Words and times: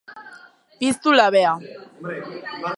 Piztu 0.81 1.09
labea. 1.19 1.53